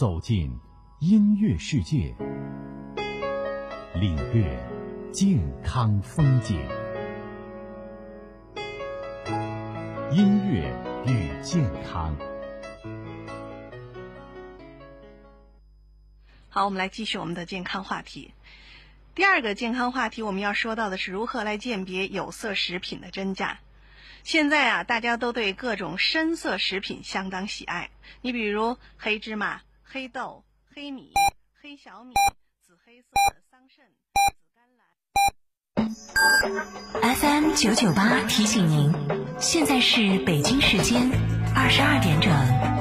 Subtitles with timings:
[0.00, 0.50] 走进
[1.00, 2.16] 音乐世界，
[3.94, 4.58] 领略
[5.12, 6.58] 健康风景。
[10.10, 10.74] 音乐
[11.06, 12.16] 与健康。
[16.48, 18.32] 好，我们来继续我们的健康话题。
[19.14, 23.60] 第二个健康话题，我们要说到的是如何来鉴别有色食品的真假。
[24.24, 27.90] 现在啊，大家都对各种深色食品相当喜爱。
[28.22, 29.60] 你比如黑芝麻、
[29.92, 31.12] 黑豆、黑米、
[31.60, 32.14] 黑小米、
[32.64, 33.78] 紫黑色的桑葚、
[34.14, 34.20] 紫
[34.54, 34.86] 甘蓝。
[37.16, 38.92] FM 九九八提醒您，
[39.40, 41.10] 现在是北京时间
[41.56, 42.79] 二十二点整。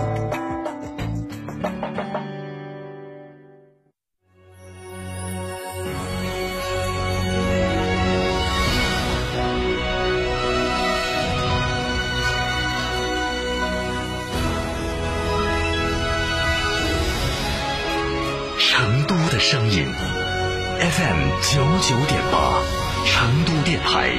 [19.39, 19.87] 声音
[20.81, 22.61] ，FM 九九点八，
[23.05, 24.11] 成都电台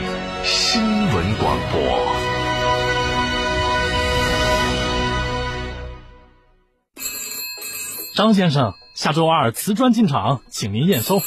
[0.43, 2.17] 新闻广播。
[8.17, 11.21] 张先生，下周二瓷砖进场，请您验收。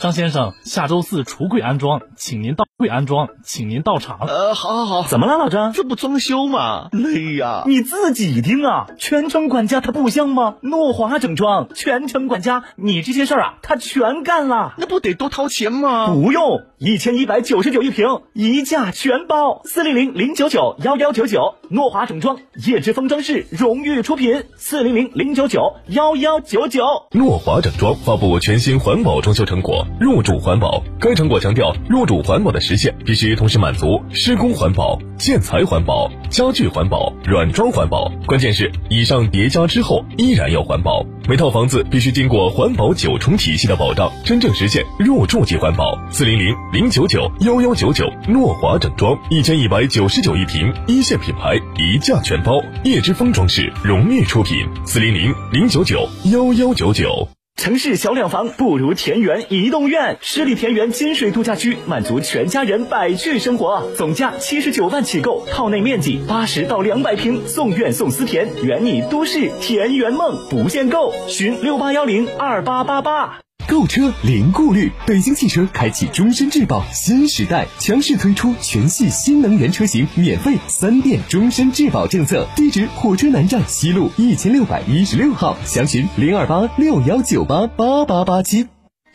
[0.00, 4.18] 张先生，下周四橱柜安装，请您到会安装，请您到场。
[4.26, 5.72] 呃，好好好，怎么了，老张？
[5.72, 6.88] 这不装修吗？
[6.90, 7.62] 累呀！
[7.64, 10.56] 你自己听啊，全程管家他不香吗？
[10.60, 14.74] 诺华整装，全程管家，你这些事儿啊，他全干了。
[14.78, 16.08] 那不得多掏钱吗？
[16.12, 19.62] 不用，一千一百九十九一平，一价全包。
[19.64, 24.42] 四零零零九九幺幺九九，诺华整装，叶之峰装饰荣誉出品。
[24.56, 26.82] 四零零零九九幺幺九九。
[27.12, 30.82] 诺华整装发布全新环保装修成果，入主环保。
[30.98, 38.10] 该成果强调，入主环保的实现必须同时满足施工环保、建材环保、家具环保、软装环保。
[38.26, 41.04] 关键是以上叠加之后依然要环保。
[41.28, 45.98] 每套房子必须经过环保九重体系的保障，真正实现入住即环保。
[46.10, 52.58] 四零零零九九幺幺九九，诺华整装一千一百九十九一平，一线品牌，一价全包。
[52.84, 54.66] 叶之峰装饰荣誉出品。
[54.86, 57.37] 四零零零九九幺幺九九。
[57.58, 73.47] 城市小两房不如田园移动院，十里田园金水度假区满足全家人百趣生活，总价七十九万起购，套内面积八十到两百平，送院送私田，圆你都市田园梦，不限购，寻六八幺零二八八八。
[73.68, 82.48] 购车零顾虑，北京汽车开启终身质保新时代，强势推出全系新能源车型免费三电终身质保政策。
[82.56, 88.66] 地址：火车南站西路一千六百一十六号，详询零二八六幺九八八八八七。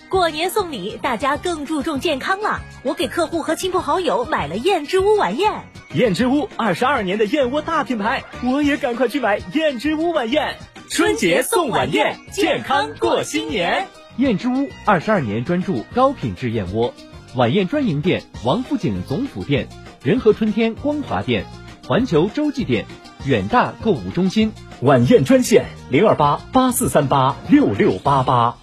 [0.07, 2.61] 过年送礼，大家更注重健康了。
[2.83, 5.51] 我给客户和亲朋好友买了燕之屋晚宴。
[5.95, 10.55] 燕之屋二十二年的燕窝大品牌，我也赶快去买燕之屋晚宴。
[10.91, 13.87] 春节送晚宴，健康过新年。
[14.17, 16.93] 燕之屋二十二年专注高品质燕窝，
[17.35, 19.67] 晚宴专营店：王府井总府店、
[20.03, 21.45] 仁和春天光华店、
[21.87, 22.85] 环球洲际店、
[23.25, 24.51] 远大购物中心。
[24.81, 28.57] 晚宴专线零二八八四三八六六八八。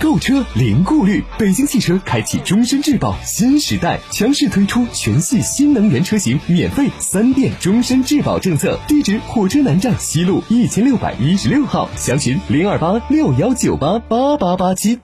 [0.00, 8.78] 购车零顾虑，北京汽车开启终身质保新时代，强势推出全系新能源车型免费三电终身质保政策。
[8.86, 15.00] 地址：火车南站西路一千六百一十六号，详询零二八六幺九八八八八七。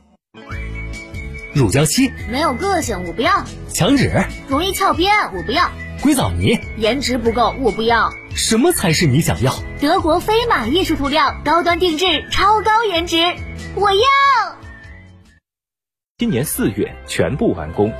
[1.53, 5.71] 乳胶漆没有个性，我不要；墙纸容易翘边，我不要；
[6.03, 8.10] 硅藻泥颜值不够，我不要。
[8.37, 9.53] 什么才是你想要？
[9.81, 13.16] 德国飞马艺术涂料，高端定制，超高颜值，
[13.74, 14.64] 我要。
[16.16, 17.93] 今年四月全部完工。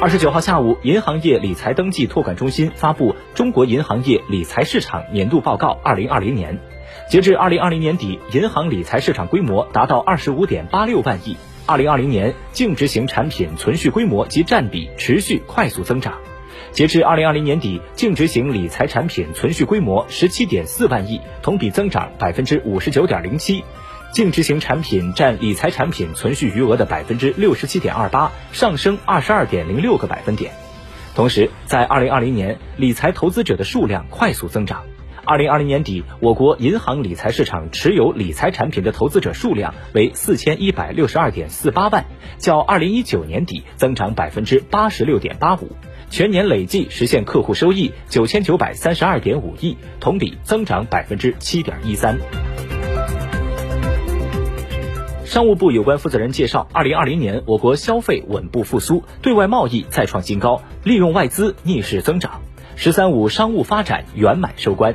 [0.00, 6.58] 二十九号下午，银行业理财登记托管中心发布《中国银行业理财市场年度报告（二零二零年）》。
[7.10, 11.36] 截至二零二零年底，银行理财市场规模达到二十五点八六万亿。
[11.66, 16.14] 二零二零年净值型产品存续规模及占比持续快速增长。
[16.72, 23.62] 截至二零二零年底，净值型理财产品存续规模十七点四万亿，同比增长百分之五十九点零七。
[24.12, 30.52] 净执行产品占理财产品存续余额的百分之六十七点二八，上升二十二点零六个百分点。
[31.14, 34.84] 同时，在二零二零年，理财投资者的数量快速增长。
[35.24, 42.04] 二零二零年底，我国银行理财市场持有理财产品的投资者数量为四千一百六十二点四八万，
[42.38, 45.72] 较二零一九年底增长百分之八十六点八五。
[46.08, 52.45] 全年累计实现客户收益九千九百三十二点五亿，同比增长百分之七点一三。
[55.36, 62.40] 商务部有关负责人介绍，二零二零年我国消费稳步复苏，对外贸易再创新高，利用外资逆势增长。
[62.74, 64.94] “十三五”商务发展圆满收官。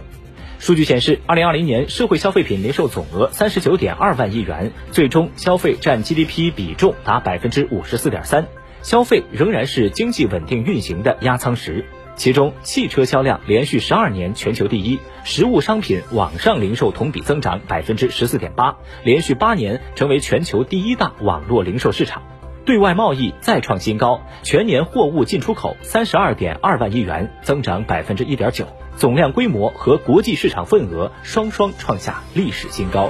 [0.58, 8.48] 数据显示，二零二零年社会消费品零售总额三十九点二万亿元，最终消费占 GDP 比重达百分之五十四点三，
[8.82, 11.86] 消费仍然是经济稳定运行的压舱石。
[12.16, 22.22] 其中，汽车销量连续十二年全球第一，实物商品网上零售同比增长百分之十四点八，连续八年成为全球第一大网络零售市场。
[22.64, 28.68] 对外贸易再创新高，全年货物进出口三十二点二万亿元，增长百分之一点九，
[28.98, 33.10] 总量规模和国际市场份额双双创下历史新高。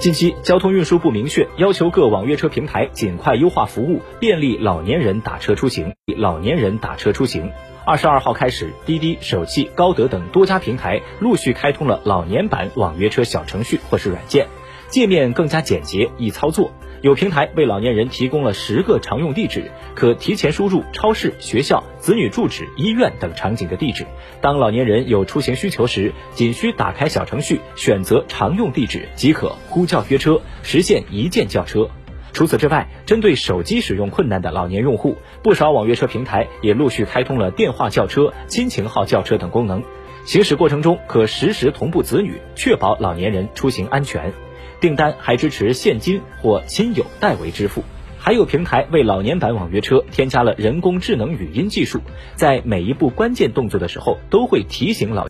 [0.00, 5.92] 近期，交通运输部明确要求各网约车平台尽快优化服务，便利老年人打车出行。
[6.16, 7.50] 老年人打车出行，
[7.84, 14.46] 二十二号开始，滴滴、首汽、高德等多家平台陆续开通了老年版网约车小程序或是软件，
[14.88, 16.72] 界面更加简洁易操作。
[17.00, 24.04] 有平台为老年人提供了十个常用地址，可提前输入超市、学校、子女住址、医院等场景的地址。
[24.40, 31.88] 当老年人有出行需求时，仅需打开小程序，选择常用地址即可呼叫约车，实现一键叫车。
[32.32, 39.84] 除此之外，针对手机使用困难的老年用户，不少网约车平台也陆续开通了电话叫车、亲情号叫车等功能，
[40.24, 44.32] 行驶过程中可实时同步子女，确保老年人出行安全。
[44.80, 47.82] 订单还支持现金或亲友代为支付，
[48.16, 52.00] 还有平台为老年版网约车添加了人工智能语音技术，
[52.36, 55.26] 在每一步关键动作的时候都会提醒老。